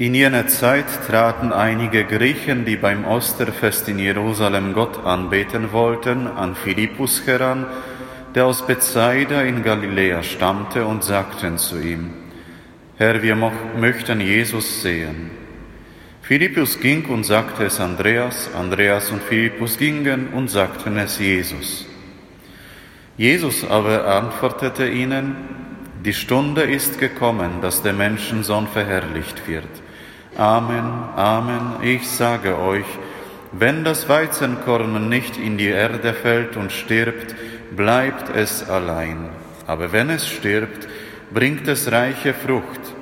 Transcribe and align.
In 0.00 0.14
jener 0.14 0.46
Zeit 0.46 0.86
traten 1.08 1.52
einige 1.52 2.04
Griechen, 2.04 2.64
die 2.64 2.76
beim 2.76 3.04
Osterfest 3.04 3.88
in 3.88 3.98
Jerusalem 3.98 4.72
Gott 4.72 5.04
anbeten 5.04 5.72
wollten, 5.72 6.28
an 6.28 6.54
Philippus 6.54 7.26
heran, 7.26 7.66
der 8.32 8.46
aus 8.46 8.64
Bethsaida 8.64 9.42
in 9.42 9.64
Galiläa 9.64 10.22
stammte, 10.22 10.86
und 10.86 11.02
sagten 11.02 11.58
zu 11.58 11.80
ihm, 11.80 12.10
Herr, 12.96 13.22
wir 13.22 13.34
möchten 13.34 14.20
Jesus 14.20 14.82
sehen. 14.82 15.32
Philippus 16.22 16.78
ging 16.78 17.04
und 17.06 17.24
sagte 17.24 17.64
es 17.64 17.80
Andreas, 17.80 18.50
Andreas 18.54 19.10
und 19.10 19.20
Philippus 19.20 19.78
gingen 19.78 20.28
und 20.28 20.48
sagten 20.48 20.96
es 20.96 21.18
Jesus. 21.18 21.86
Jesus 23.16 23.68
aber 23.68 24.06
antwortete 24.06 24.88
ihnen, 24.88 25.34
die 26.04 26.14
Stunde 26.14 26.62
ist 26.62 27.00
gekommen, 27.00 27.60
dass 27.60 27.82
der 27.82 27.94
Menschensohn 27.94 28.68
verherrlicht 28.68 29.48
wird. 29.48 29.66
Amen, 30.38 30.88
Amen, 31.16 31.82
ich 31.82 32.08
sage 32.08 32.60
euch, 32.60 32.86
wenn 33.50 33.82
das 33.82 34.08
Weizenkorn 34.08 35.08
nicht 35.08 35.36
in 35.36 35.58
die 35.58 35.66
Erde 35.66 36.14
fällt 36.14 36.56
und 36.56 36.70
stirbt, 36.70 37.34
bleibt 37.74 38.36
es 38.36 38.70
allein. 38.70 39.30
Aber 39.66 39.90
wenn 39.90 40.10
es 40.10 40.28
stirbt, 40.28 40.86
bringt 41.34 41.66
es 41.66 41.90
reiche 41.90 42.34
Frucht. 42.34 42.94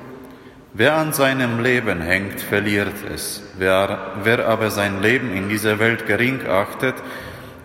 Wer 0.73 0.95
an 0.95 1.13
seinem 1.13 1.59
Leben 1.59 2.01
hängt, 2.01 2.41
verliert 2.41 2.95
es. 3.13 3.43
Wer, 3.59 4.13
wer 4.23 4.47
aber 4.47 4.71
sein 4.71 5.03
Leben 5.03 5.31
in 5.31 5.47
dieser 5.47 5.77
Welt 5.77 6.07
gering 6.07 6.39
achtet, 6.47 6.95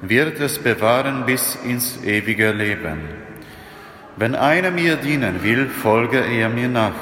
wird 0.03 0.39
es 0.39 0.59
bewahren 0.59 1.25
bis 1.25 1.57
ins 1.65 2.05
ewige 2.05 2.53
Leben. 2.53 3.01
Wenn 4.19 4.35
einer 4.35 4.71
mir 4.71 4.97
dienen 4.97 5.43
will, 5.43 5.69
folge 5.69 6.19
er 6.19 6.51
mir 6.51 6.69
nach. 6.69 6.93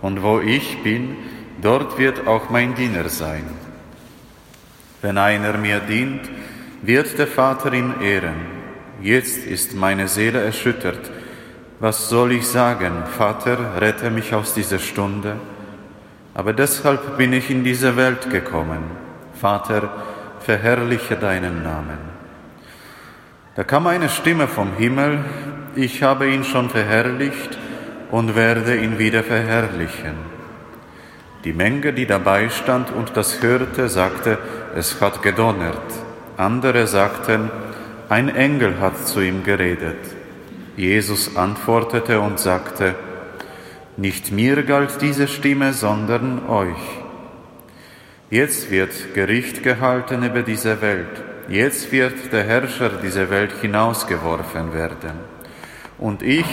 Und 0.00 0.22
wo 0.22 0.40
ich 0.40 0.82
bin, 0.82 1.16
dort 1.64 1.98
wird 1.98 2.26
auch 2.26 2.50
mein 2.50 2.74
Diener 2.74 3.08
sein. 3.08 3.44
Wenn 5.00 5.18
einer 5.18 5.56
mir 5.56 5.80
dient, 5.80 6.20
wird 6.82 7.18
der 7.18 7.26
Vater 7.26 7.72
ihn 7.72 7.94
ehren. 8.02 8.40
Jetzt 9.00 9.46
ist 9.46 9.74
meine 9.74 10.06
Seele 10.08 10.44
erschüttert. 10.44 11.10
Was 11.80 12.08
soll 12.08 12.32
ich 12.32 12.46
sagen? 12.46 13.04
Vater, 13.18 13.80
rette 13.80 14.10
mich 14.10 14.34
aus 14.34 14.54
dieser 14.54 14.78
Stunde. 14.78 15.36
Aber 16.34 16.52
deshalb 16.52 17.16
bin 17.16 17.32
ich 17.32 17.50
in 17.50 17.64
diese 17.64 17.96
Welt 17.96 18.30
gekommen. 18.30 18.82
Vater, 19.40 19.90
verherrliche 20.40 21.16
deinen 21.16 21.62
Namen. 21.62 21.98
Da 23.56 23.64
kam 23.64 23.86
eine 23.86 24.08
Stimme 24.08 24.48
vom 24.48 24.74
Himmel, 24.76 25.24
ich 25.76 26.02
habe 26.02 26.28
ihn 26.28 26.44
schon 26.44 26.70
verherrlicht 26.70 27.56
und 28.10 28.34
werde 28.36 28.76
ihn 28.76 28.98
wieder 28.98 29.22
verherrlichen. 29.22 30.33
Die 31.44 31.52
Menge, 31.52 31.92
die 31.92 32.06
dabei 32.06 32.48
stand 32.48 32.90
und 32.90 33.16
das 33.16 33.42
hörte, 33.42 33.90
sagte, 33.90 34.38
es 34.74 35.00
hat 35.02 35.22
gedonnert. 35.22 35.82
Andere 36.38 36.86
sagten, 36.86 37.50
ein 38.08 38.34
Engel 38.34 38.80
hat 38.80 39.06
zu 39.06 39.20
ihm 39.20 39.44
geredet. 39.44 39.98
Jesus 40.76 41.36
antwortete 41.36 42.20
und 42.20 42.38
sagte, 42.38 42.94
nicht 43.96 44.32
mir 44.32 44.62
galt 44.62 45.00
diese 45.02 45.28
Stimme, 45.28 45.72
sondern 45.72 46.48
euch. 46.48 47.02
Jetzt 48.30 48.70
wird 48.70 49.14
Gericht 49.14 49.62
gehalten 49.62 50.24
über 50.24 50.42
diese 50.42 50.80
Welt. 50.80 51.22
Jetzt 51.48 51.92
wird 51.92 52.32
der 52.32 52.44
Herrscher 52.44 52.88
dieser 53.02 53.28
Welt 53.30 53.52
hinausgeworfen 53.60 54.72
werden. 54.72 55.12
Und 55.98 56.22
ich, 56.22 56.46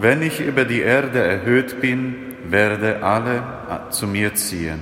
wenn 0.00 0.22
ich 0.22 0.40
über 0.40 0.64
die 0.64 0.80
Erde 0.80 1.20
erhöht 1.20 1.80
bin, 1.80 2.31
werde 2.44 3.02
alle 3.02 3.42
zu 3.90 4.06
mir 4.06 4.34
ziehen. 4.34 4.80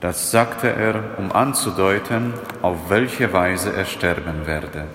Das 0.00 0.30
sagte 0.30 0.68
er, 0.68 1.18
um 1.18 1.30
anzudeuten, 1.30 2.32
auf 2.62 2.88
welche 2.88 3.32
Weise 3.32 3.74
er 3.74 3.84
sterben 3.84 4.46
werde. 4.46 4.86